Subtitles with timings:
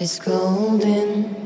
[0.00, 1.36] Is golden.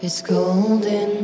[0.00, 1.19] It's golden.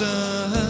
[0.00, 0.63] Thousands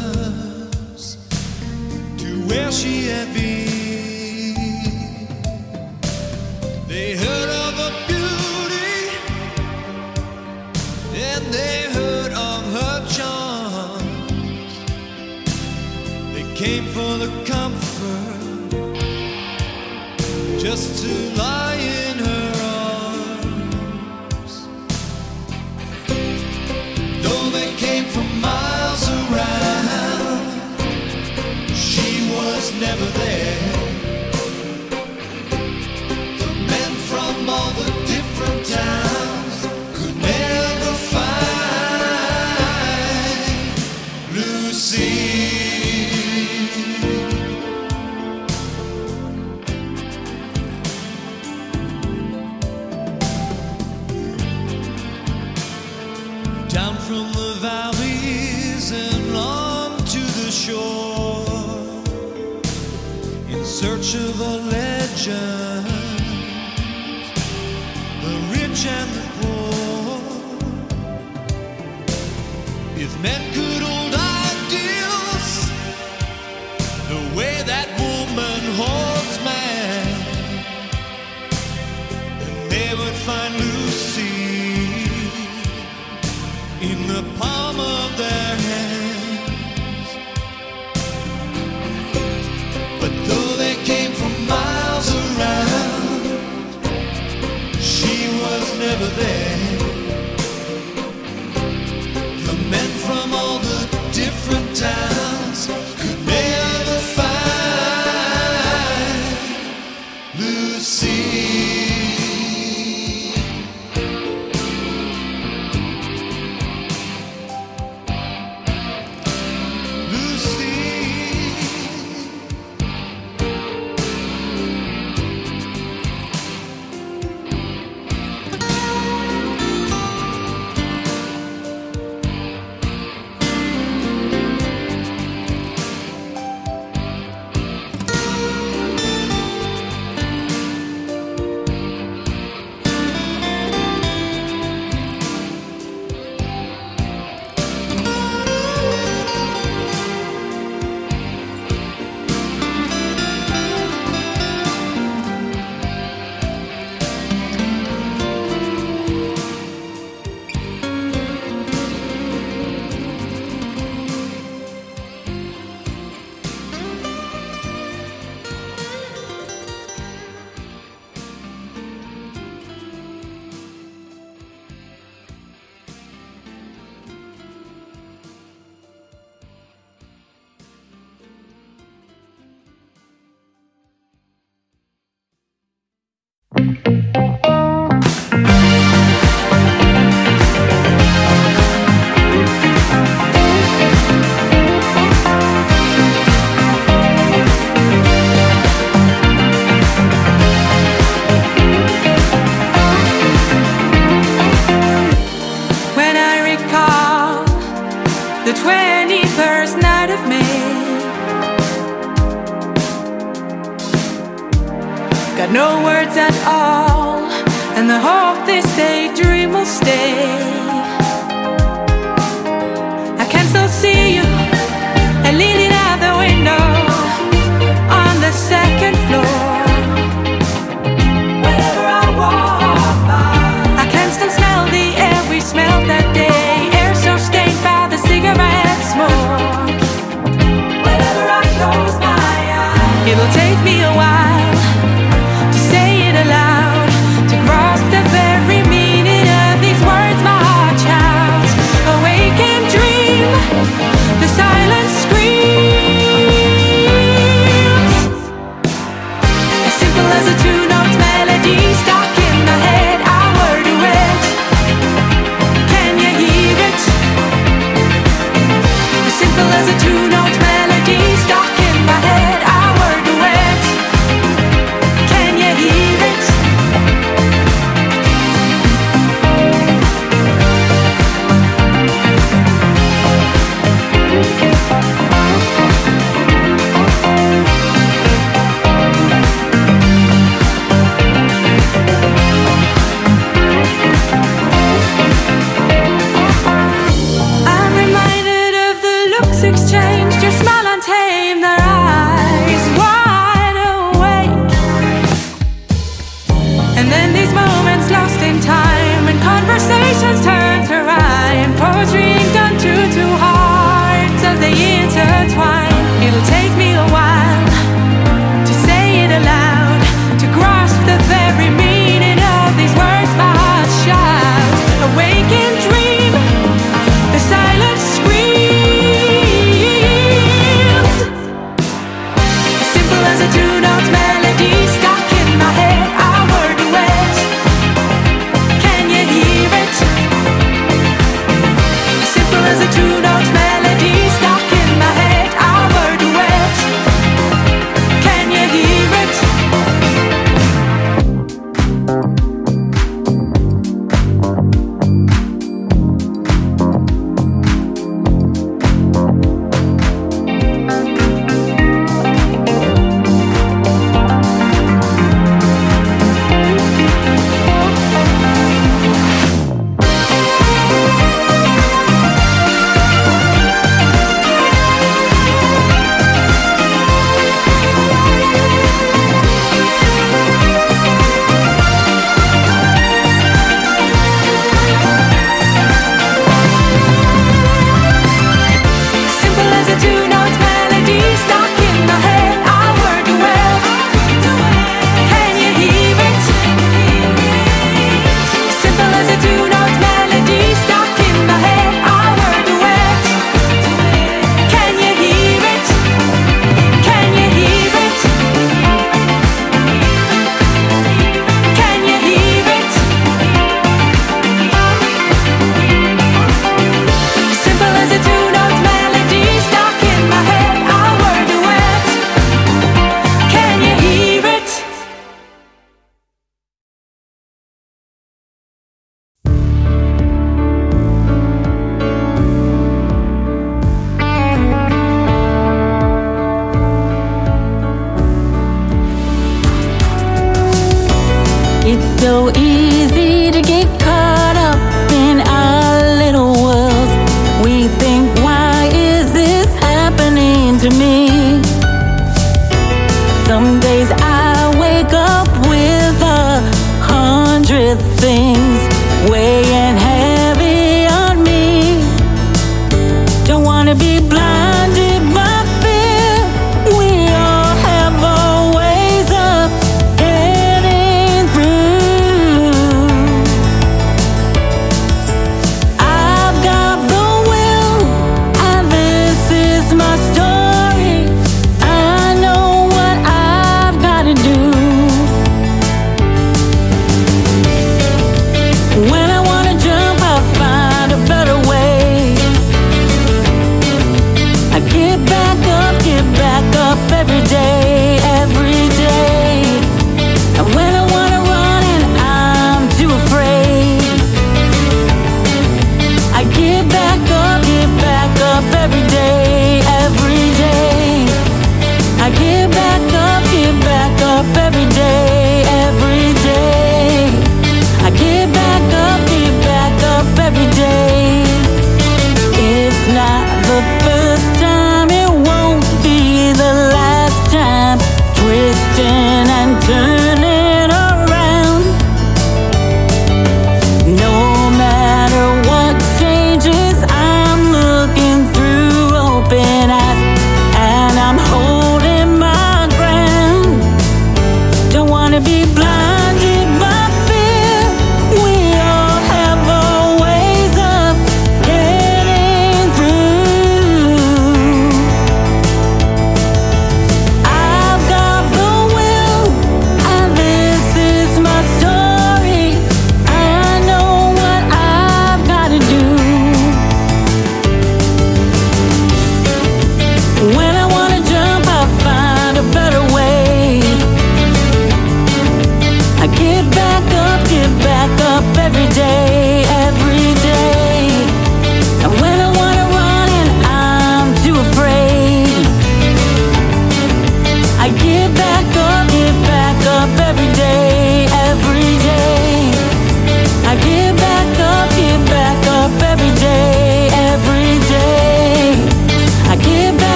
[97.84, 99.83] she was never there.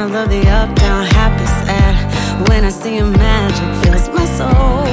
[0.00, 1.68] I love the up down, happy, sad.
[1.68, 2.44] Eh?
[2.48, 4.84] When I see you, magic fills my soul.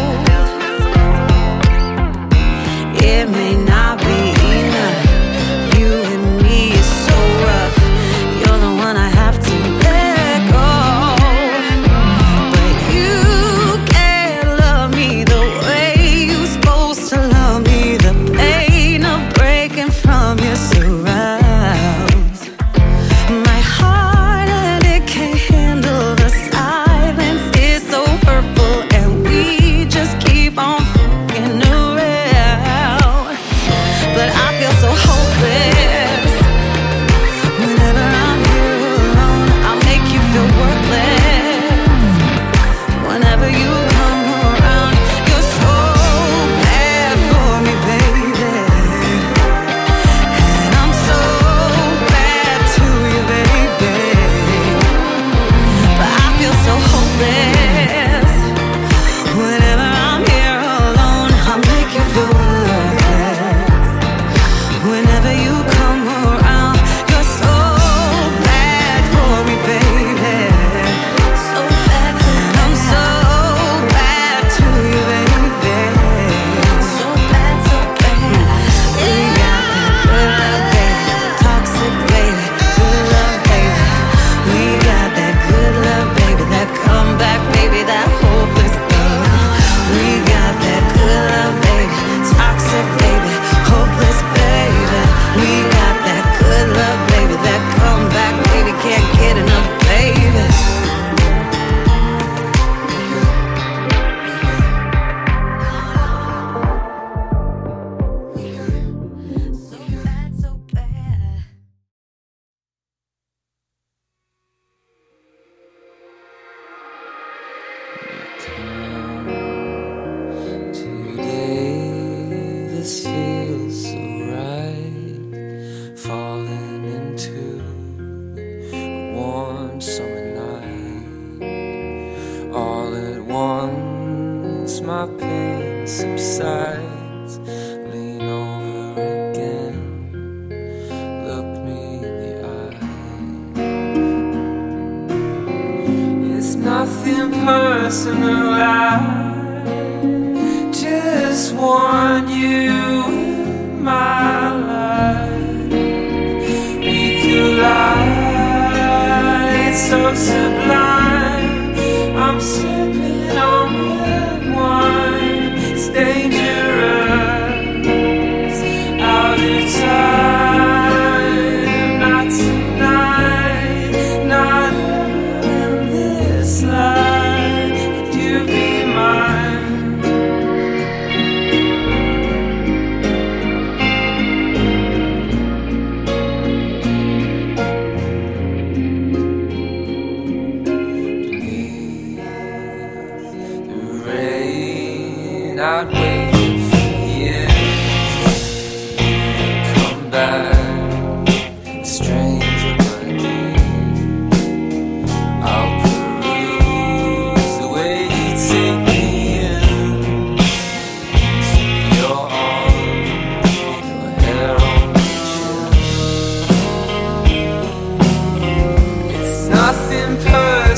[3.01, 3.58] It may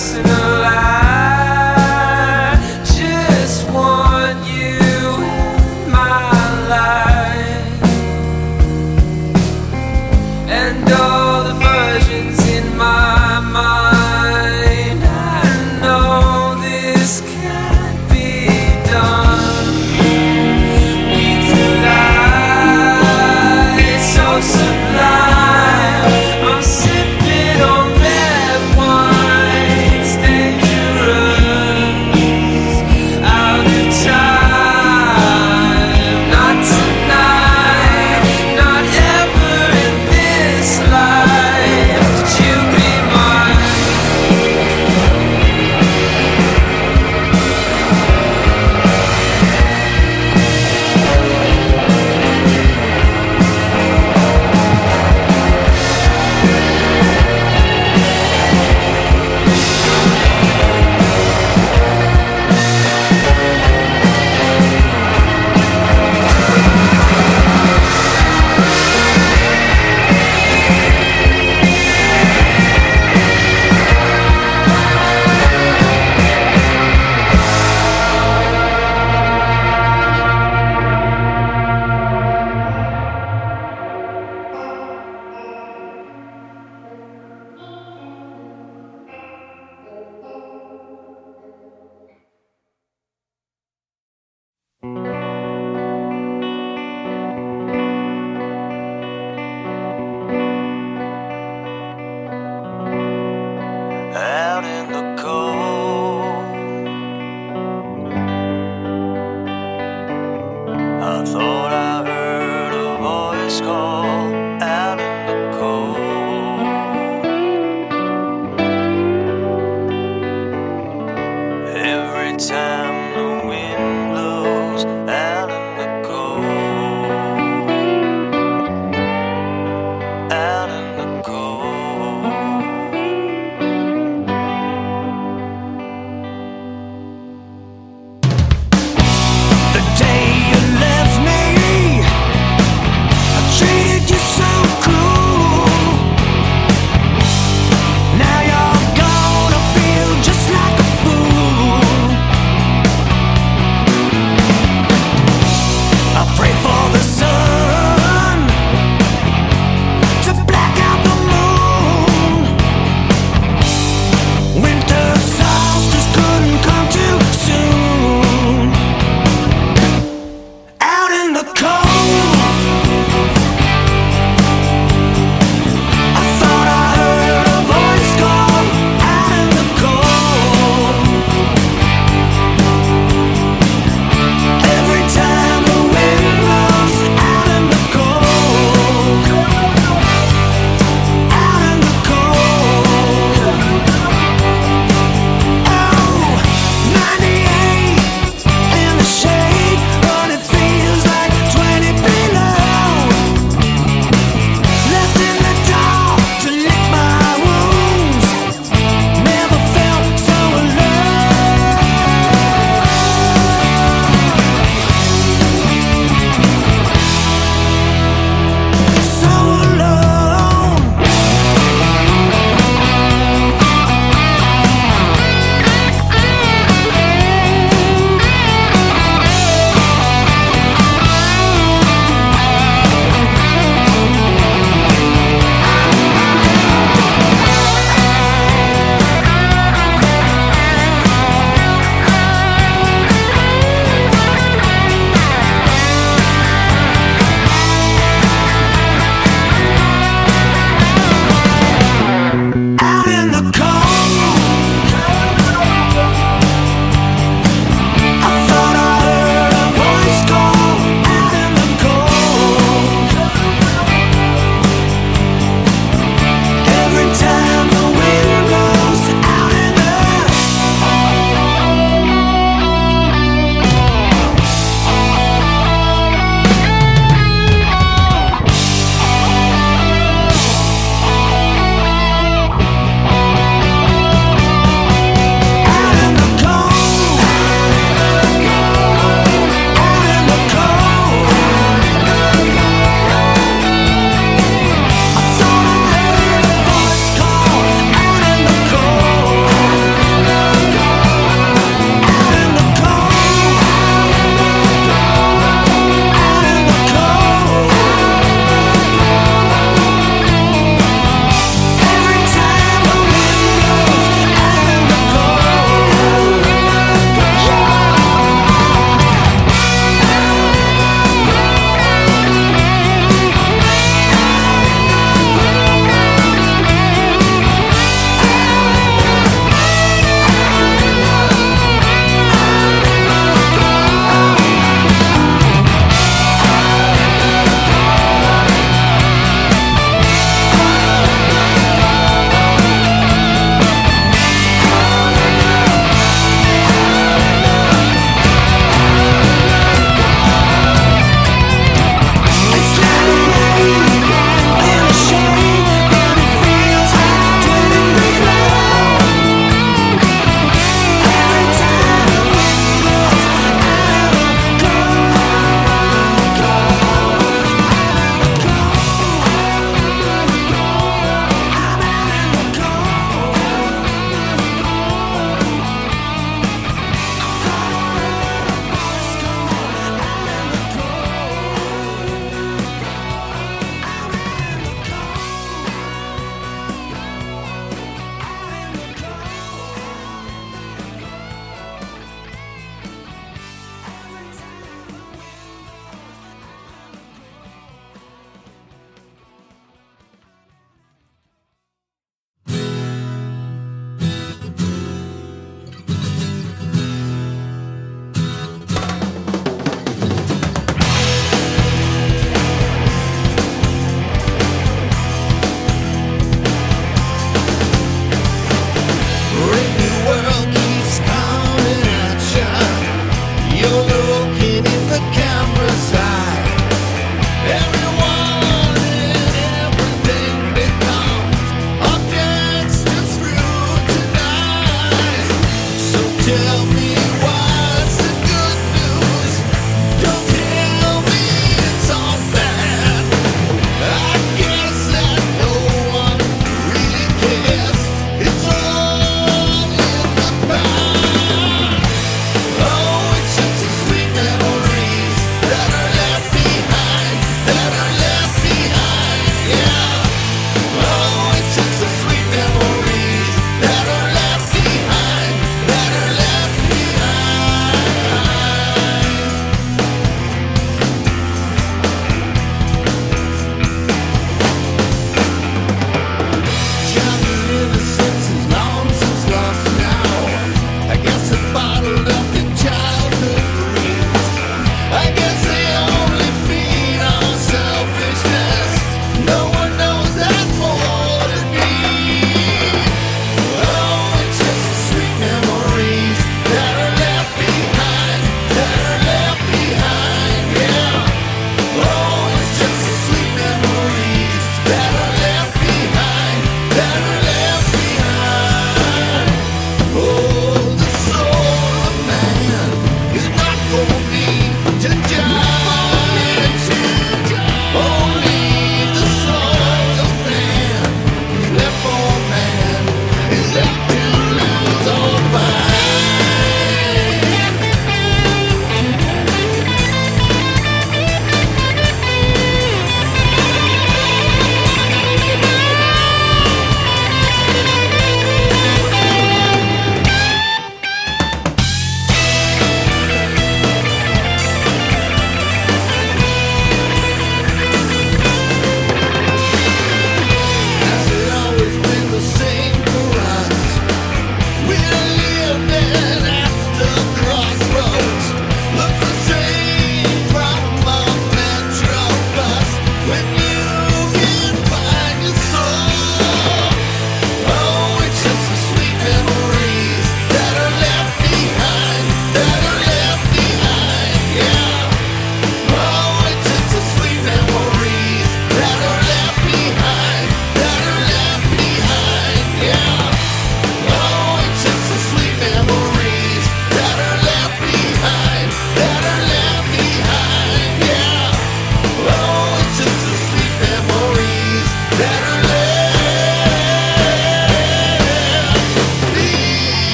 [0.00, 0.39] listen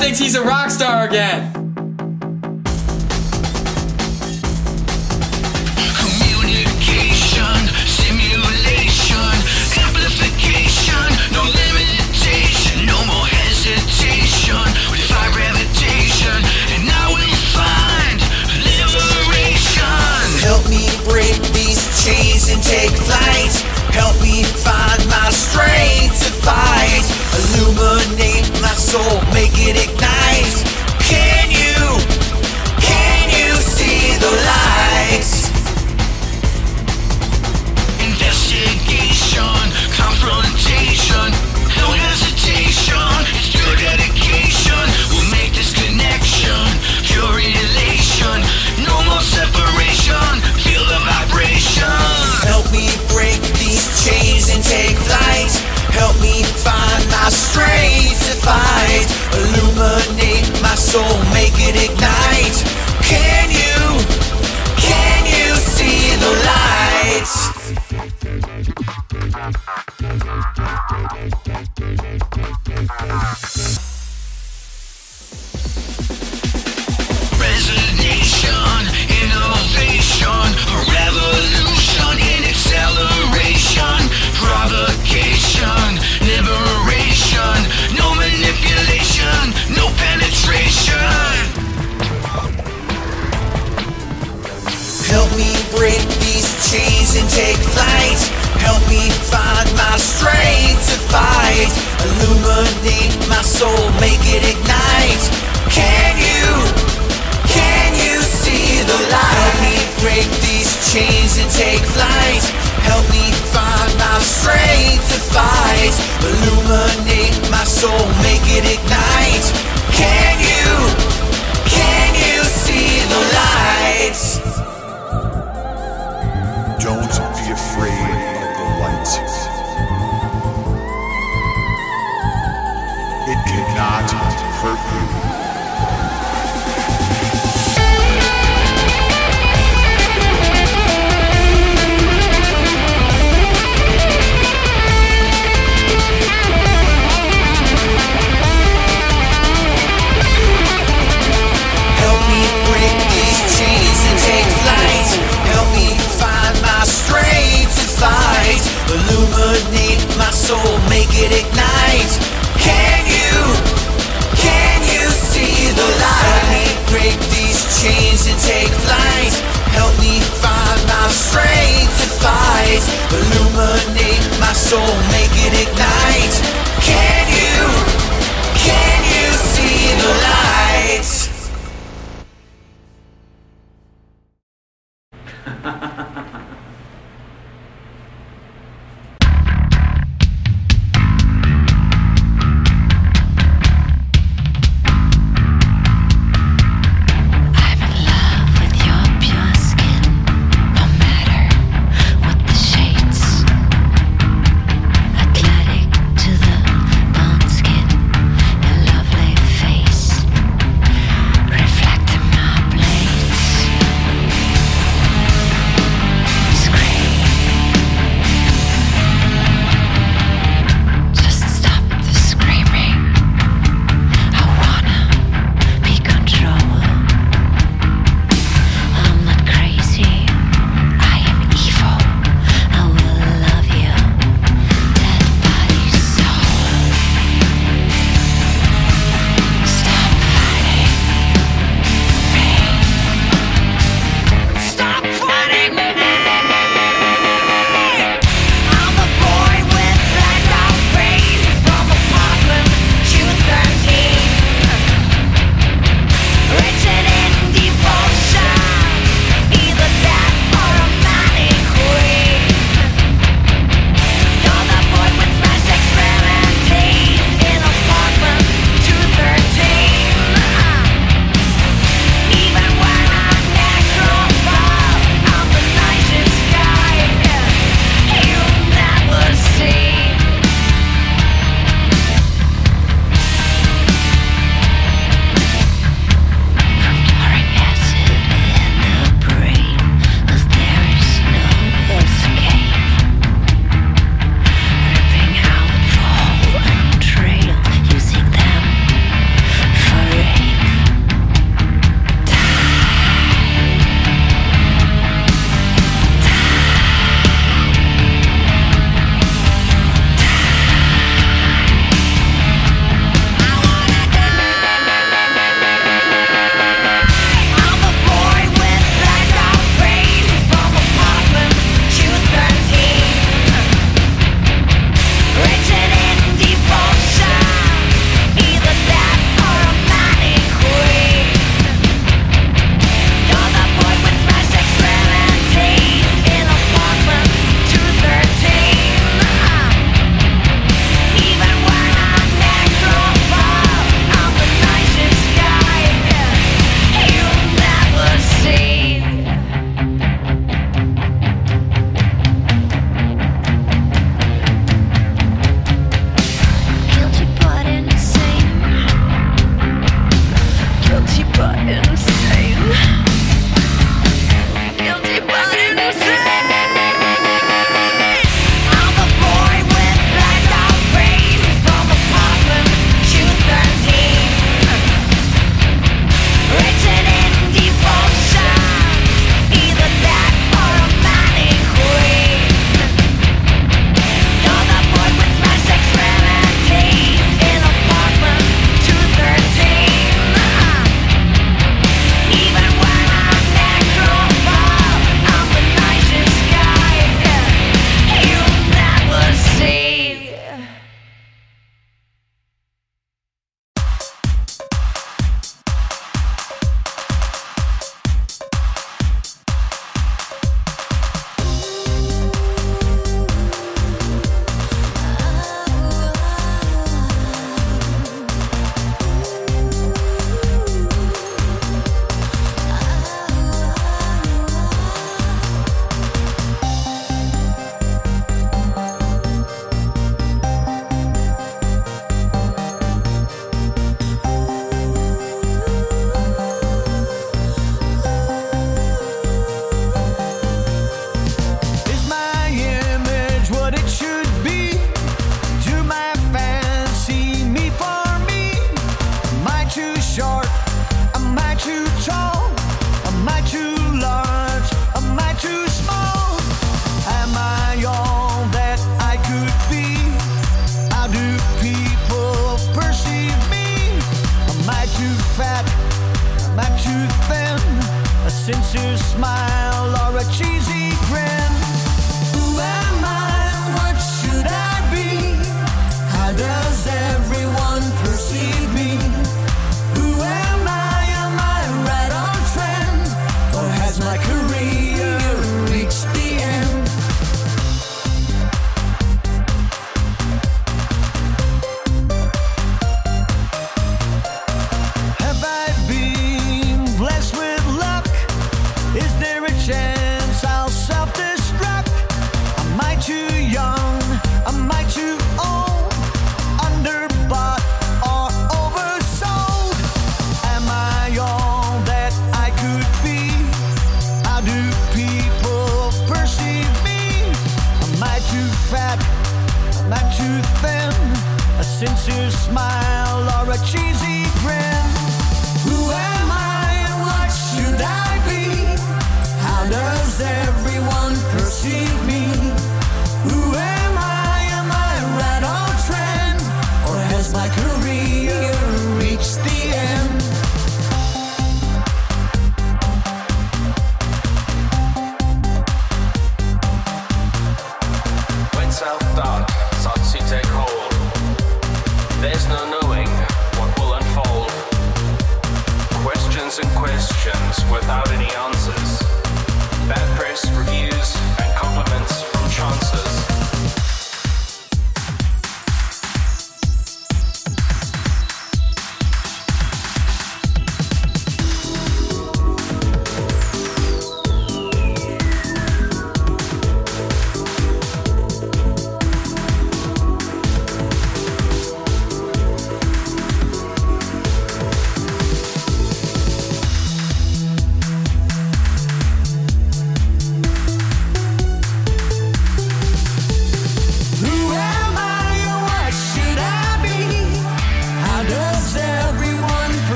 [0.00, 1.59] thinks he's a rock star again.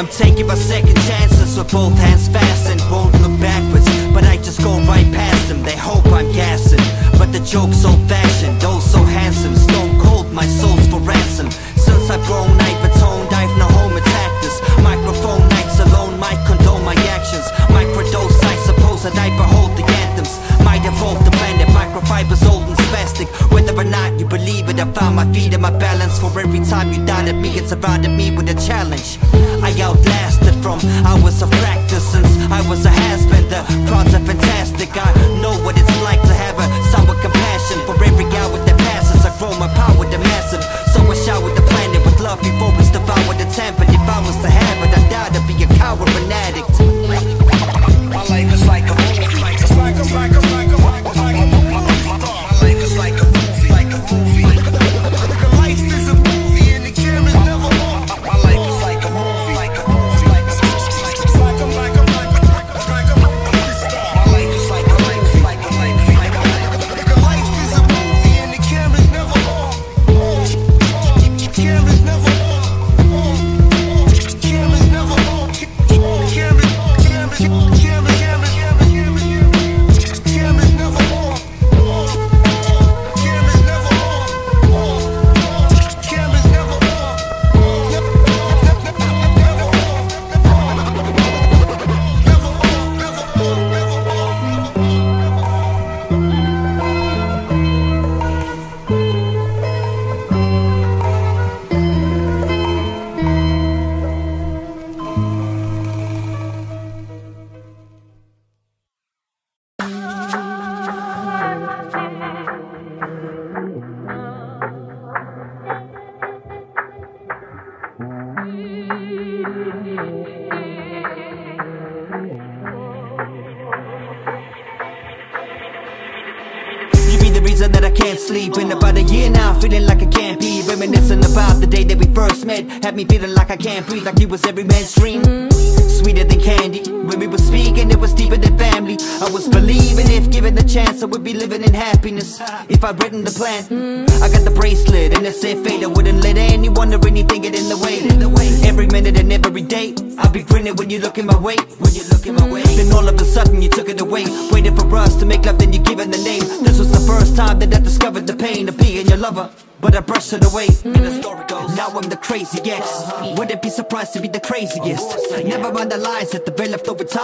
[0.00, 2.80] I'm taking my second chances with both hands fastened.
[2.90, 5.62] Won't look backwards, but I just go right past them.
[5.62, 6.80] They hope I'm gassing,
[7.18, 8.58] but the joke's old fashioned.
[8.62, 11.50] Those oh, so handsome, stone cold, my soul's for ransom.
[11.76, 14.56] Since I've grown, I've atoned, I've no home attack this.
[14.80, 17.44] Microphone nights alone might condone my actions.
[17.68, 20.40] Microdose, I suppose that I behold the anthems.
[20.64, 23.28] Might evolve the planet, microfibers old and spastic.
[23.52, 26.18] Whether or not you believe it, I found my feet and my balance.
[26.18, 29.18] For every time you doubted me, it surrounded me with a challenge.
[29.90, 30.78] Outlasted from.
[31.04, 32.99] Hours of practice since I was a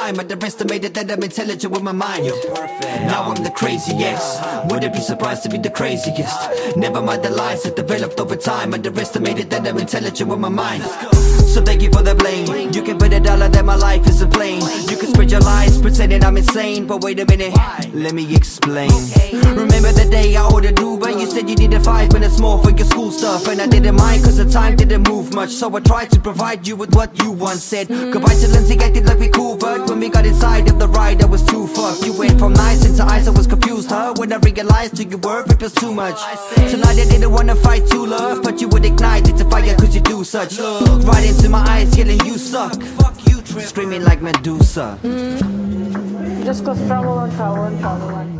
[0.06, 0.20] time.
[0.20, 2.26] Underestimated that I'm intelligent with my mind.
[3.06, 4.42] Now I'm the craziest.
[4.70, 6.76] Wouldn't be surprised to be the craziest.
[6.76, 8.74] Never mind the lies that developed over time.
[8.74, 10.82] Underestimated that I'm intelligent with my mind.
[11.46, 12.72] So thank you for the blame.
[12.72, 14.60] You can put a dollar that my life isn't plain.
[14.90, 16.86] You can spread your lies pretending I'm insane.
[16.86, 17.54] But wait a minute,
[17.94, 18.90] let me explain.
[19.56, 20.78] Remember the day I ordered
[21.18, 23.48] You said you needed five minutes more for your school stuff.
[23.48, 25.50] And I didn't mind cause the time didn't move much.
[25.50, 27.88] So I tried to provide you with what you once said.
[27.88, 28.12] Mm.
[28.12, 29.56] Goodbye to Lindsay, acted like we cool.
[29.56, 32.04] But when we got inside of the ride, I was too fucked.
[32.04, 34.14] You went from nice into ice, I was confused, huh?
[34.18, 36.20] When I realized who you were, it was too much.
[36.70, 38.42] Tonight I didn't wanna fight to love.
[38.42, 40.58] But you would ignite it to fire cause you do such.
[40.58, 42.80] Look right into my eyes, yelling you suck.
[42.98, 44.98] Fuck you, Screaming like Medusa.
[45.02, 46.44] Mm.
[46.44, 48.35] Just cause trouble on trouble on trouble on.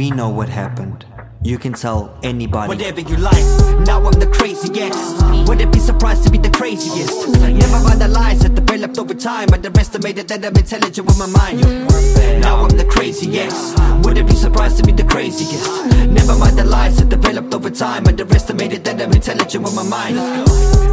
[0.00, 1.04] We know what happened.
[1.42, 2.68] You can tell anybody.
[2.68, 3.44] Whatever you like,
[3.84, 5.46] now I'm the craziest.
[5.46, 7.28] Wouldn't be surprised to be the craziest.
[7.38, 9.48] Never mind the lies that developed over time.
[9.52, 11.60] I underestimated that I'm intelligent with my mind.
[12.40, 13.78] Now I'm the craziest.
[14.02, 15.68] Wouldn't be surprised to be the craziest.
[16.08, 18.06] Never mind the lies that developed over time.
[18.06, 20.16] I underestimated that I'm intelligent with my mind.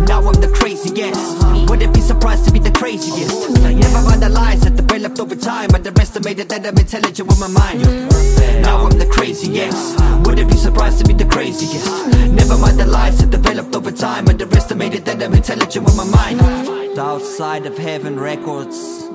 [0.05, 1.69] Now I'm the craziest.
[1.69, 3.49] Wouldn't be surprised to be the craziest.
[3.61, 5.69] Never mind the lies that developed over time.
[5.73, 7.81] I underestimated that I'm intelligent with my mind.
[8.61, 9.99] Now I'm the craziest.
[10.25, 11.87] Wouldn't be surprised to be the craziest.
[12.31, 14.27] Never mind the lies that developed over time.
[14.27, 16.39] Underestimated that I'm intelligent with my mind.
[16.95, 19.06] The outside of heaven records.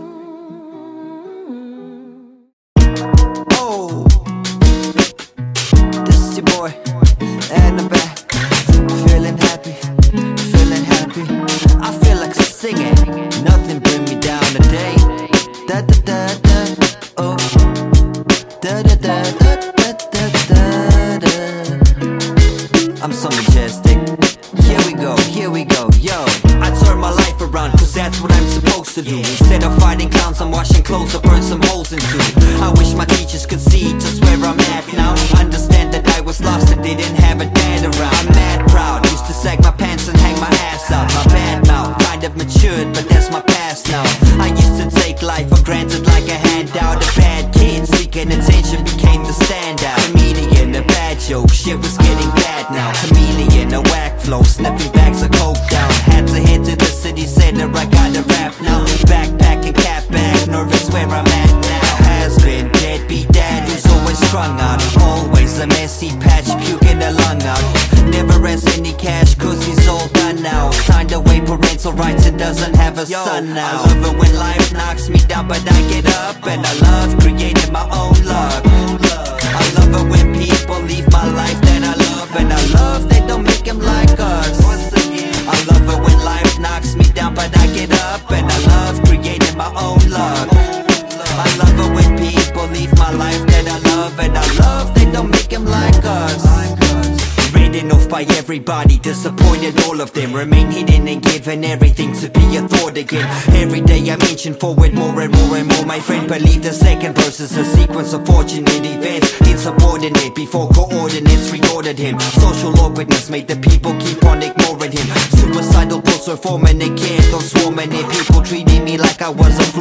[101.52, 103.26] And everything to be a thought again.
[103.54, 105.84] Every day I'm inching forward more and more and more.
[105.84, 109.38] My friend believe the second verse is a sequence of fortunate events.
[109.42, 112.18] Insubordinate before coordinates reordered him.
[112.20, 115.06] Social awkwardness made the people keep on ignoring him.
[115.36, 118.08] Suicidal thoughts were forming kept on swarming in.
[118.10, 119.71] People treating me like I was a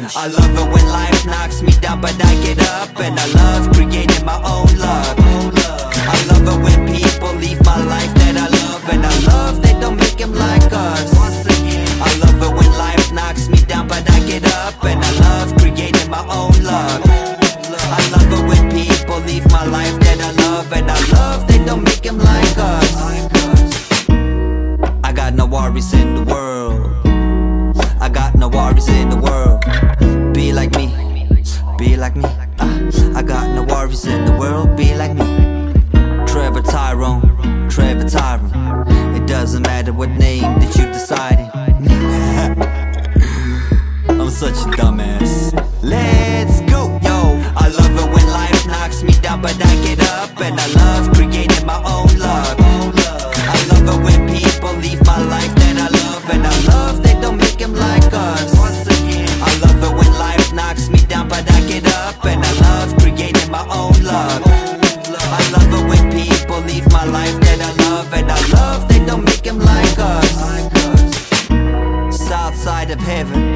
[0.00, 0.16] revenge.
[0.16, 2.98] I love it when life knocks me down, but I get up.
[3.00, 5.16] And I love creating my own luck.
[5.18, 8.88] I love it when people leave my life that I love.
[8.90, 11.12] And I love they don't make him like us.
[12.00, 14.82] I love it when life knocks me down, but I get up.
[14.84, 17.02] And I love creating my own luck.
[17.06, 20.72] I love it when people leave my life that I love.
[20.72, 22.94] And I love they don't make him like us.
[25.02, 26.53] I got no worries in the world.
[28.36, 29.62] No worries in the world.
[30.34, 30.88] Be like me,
[31.78, 32.24] be like me.
[32.58, 34.76] Uh, I got no worries in the world.
[34.76, 35.72] Be like me.
[36.26, 38.86] Trevor Tyrone, Trevor Tyrone.
[39.16, 41.48] It doesn't matter what name that you decided.
[44.08, 45.52] I'm such a dumbass.
[45.82, 47.40] Let's go, yo.
[47.56, 51.12] I love it when life knocks me down, but I get up and I love
[51.14, 52.56] creating my own luck.
[52.58, 54.23] I love it when
[62.26, 64.42] and I love creating my own luck.
[64.46, 69.04] I love it when people leave my life that I love, and I love they
[69.04, 70.30] don't make him like us.
[72.16, 73.53] South side of heaven.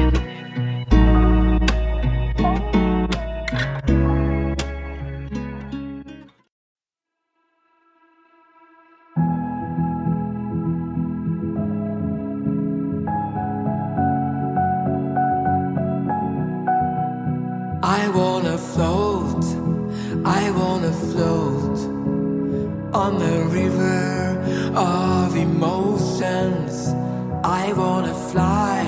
[27.61, 28.79] I wanna fly,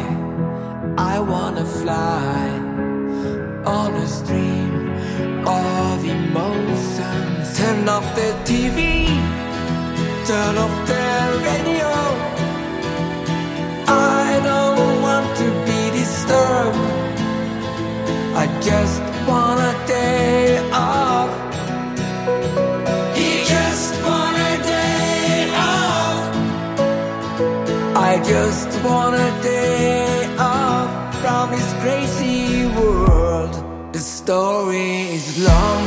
[0.98, 2.48] I wanna fly
[3.66, 4.74] on a stream
[5.46, 7.58] of emotions.
[7.58, 8.80] Turn off the TV,
[10.26, 11.06] turn off the
[11.48, 11.92] radio.
[13.88, 16.82] I don't want to be disturbed.
[18.44, 20.61] I just wanna day.
[28.52, 30.92] just want a day off
[31.22, 33.54] from this crazy world.
[33.94, 35.84] The story is long,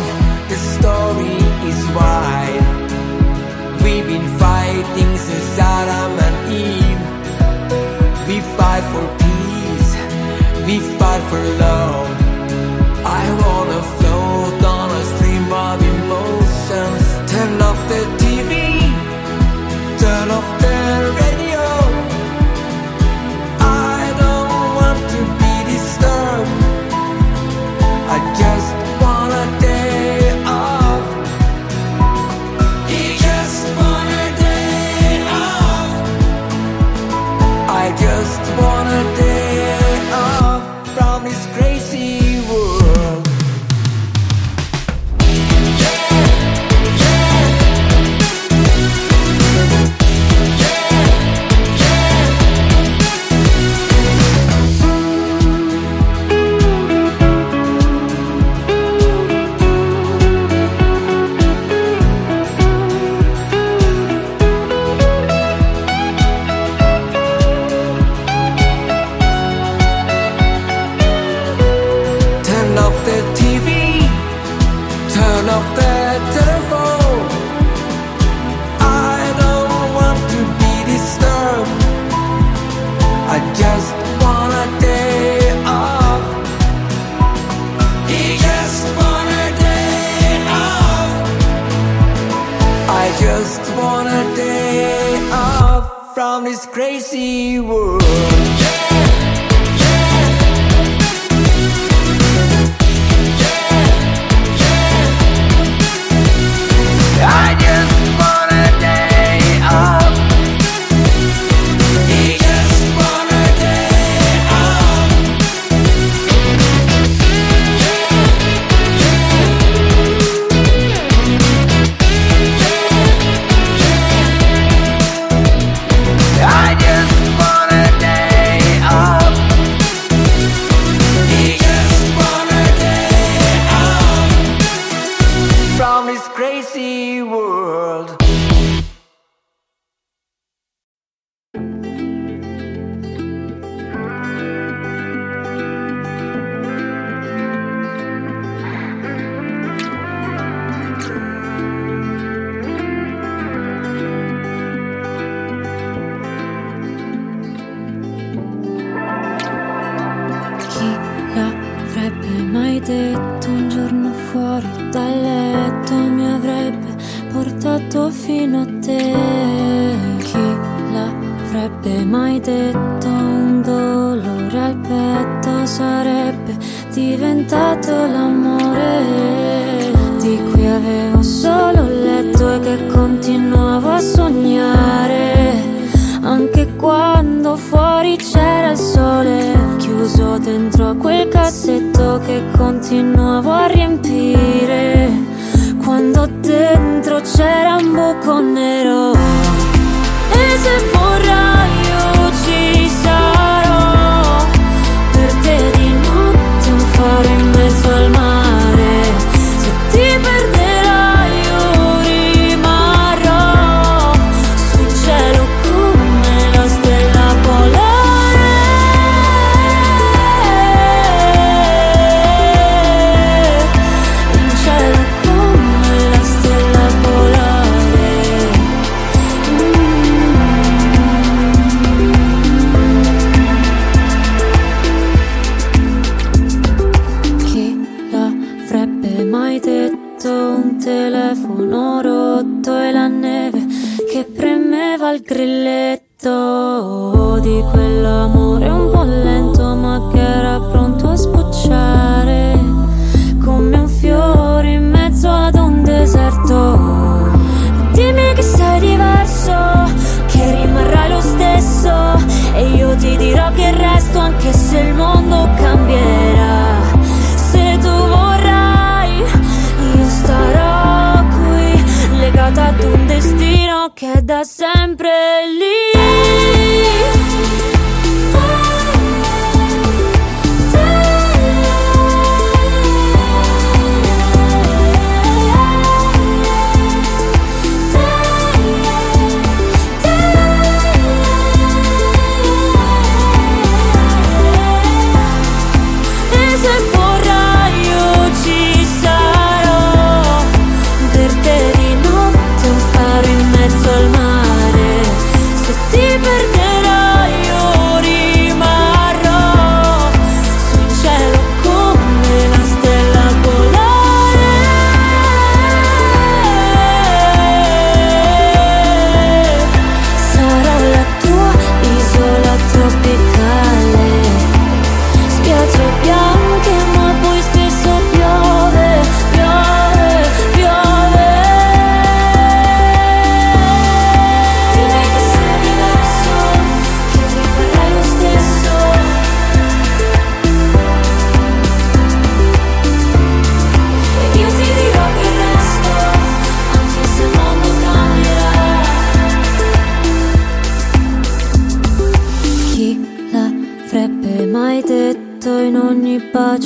[0.52, 1.36] the story
[1.70, 2.64] is wide.
[3.84, 6.36] We've been fighting since Adam and
[6.66, 7.04] Eve.
[8.28, 9.92] We fight for peace,
[10.66, 12.08] we fight for love.
[13.20, 17.04] I wanna float on a stream of emotions.
[17.30, 18.23] Turn off the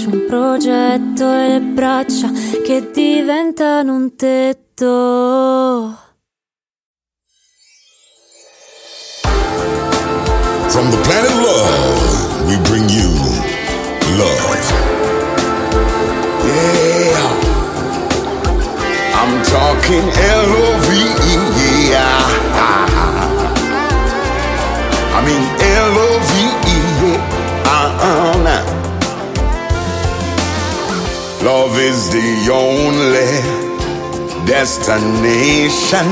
[0.09, 2.31] bacio, un progetto e le braccia
[2.65, 5.97] che diventano un tetto.
[10.69, 13.11] From the planet love, we bring you
[14.17, 14.73] love.
[16.45, 17.27] Yeah.
[19.15, 22.18] I'm talking L-O-V-E, yeah.
[31.49, 33.33] Love is the only
[34.47, 36.07] destination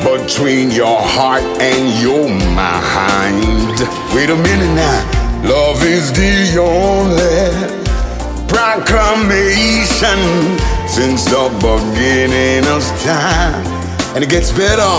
[0.00, 3.76] between your heart and your mind.
[4.14, 5.44] Wait a minute now.
[5.44, 7.44] Love is the only
[8.48, 10.18] proclamation
[10.88, 13.66] since the beginning of time.
[14.16, 14.94] And it gets better.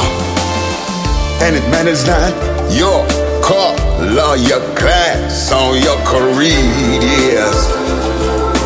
[1.41, 2.31] And it matters not
[2.71, 3.03] your
[3.41, 6.53] color, your class, or your career.
[7.33, 7.84] Yes.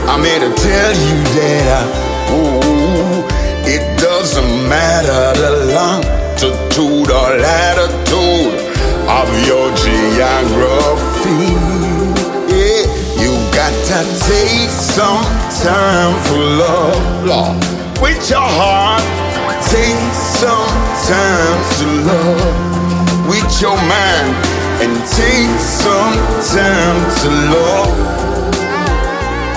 [0.10, 1.86] I'm here to tell you that, I,
[2.34, 3.22] ooh,
[3.70, 8.58] it doesn't matter the longitude or latitude
[9.06, 11.54] of your geography.
[12.50, 12.90] Yeah,
[13.22, 15.30] you got to take some
[15.62, 19.06] time for love, love with your heart.
[19.70, 20.10] Take
[20.42, 20.74] some
[21.06, 24.34] time to love with your mind,
[24.82, 26.18] and take some
[26.50, 28.39] time to love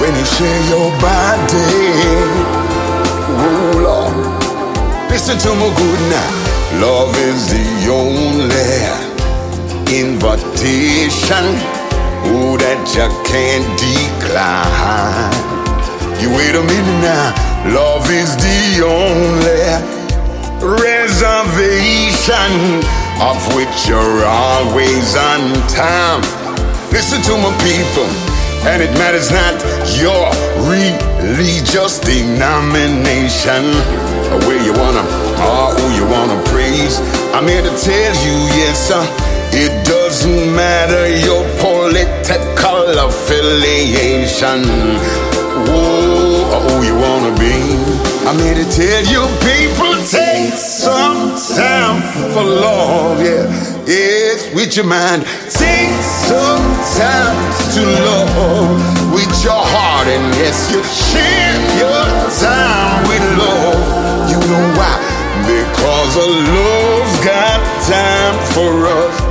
[0.03, 1.79] when you share your body.
[3.39, 4.19] Oh Lord,
[5.09, 6.31] listen to me good now.
[6.83, 8.83] Love is the only
[9.95, 11.47] invitation
[12.35, 15.31] oh, that you can't decline.
[16.19, 17.31] You wait a minute now.
[17.71, 19.71] Love is the only
[20.83, 22.51] reservation
[23.23, 26.23] of which you're always on time.
[26.91, 28.32] Listen to my people.
[28.65, 29.55] And it matters not
[29.99, 30.31] your
[30.71, 33.65] religious denomination,
[34.31, 35.03] or where you wanna,
[35.43, 37.01] or who you wanna praise.
[37.35, 39.03] I'm here to tell you, yes, sir,
[39.53, 44.63] it doesn't matter your political affiliation,
[45.67, 47.57] whoa, or who you wanna be.
[48.27, 52.01] I'm here to tell you, people, take some time
[52.33, 53.47] for love, yeah,
[53.87, 55.23] yes, with your mind.
[55.51, 55.97] Take
[56.29, 56.67] some
[56.99, 57.39] time
[57.75, 62.05] to love with your heart, and yes, you share your
[62.41, 64.31] time with love.
[64.31, 64.97] You know why?
[65.47, 69.22] Because a love's got time for us.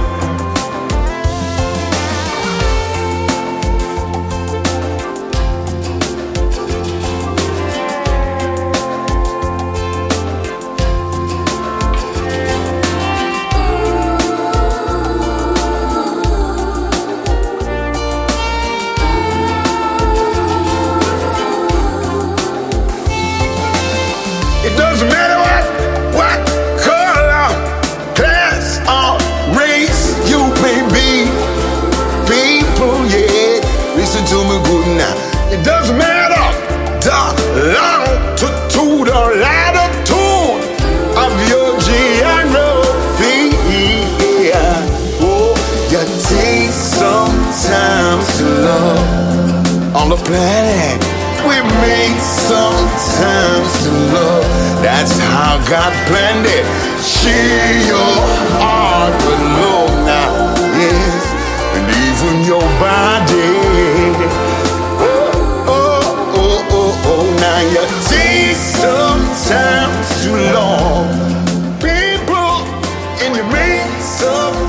[50.12, 51.00] The planet.
[51.48, 52.84] We make some
[53.16, 54.44] time to love.
[54.84, 56.66] That's how God planned it.
[57.00, 58.16] Share your
[58.60, 59.16] heart
[59.56, 60.32] love now,
[60.76, 61.24] yes,
[61.76, 63.56] and even your body.
[65.00, 65.32] Oh,
[65.68, 67.12] oh, oh, oh, oh.
[67.12, 71.08] oh now you take some time to love
[71.80, 72.52] people,
[73.24, 74.60] and you make some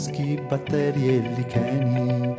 [0.00, 2.34] foschi, batteri e licheni,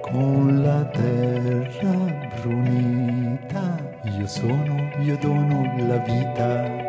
[0.00, 1.96] con la terra
[2.40, 6.86] brunita, io sono, io dono la vita.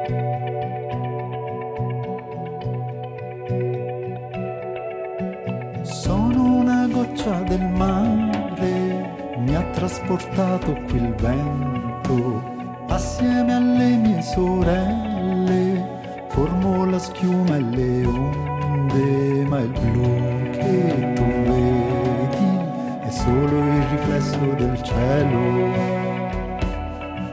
[5.82, 12.44] sono una goccia del mare mi ha trasportato qui il vento,
[12.88, 15.98] assieme alle mie sorelle
[16.30, 18.59] formo la schiuma e le onde
[18.90, 22.60] grande, ma il blu che tu vedi
[23.02, 25.98] è solo il riflesso del cielo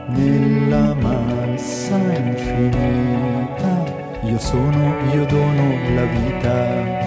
[0.07, 3.55] nella massa infinita.
[4.23, 7.06] Io sono, io dono la vita.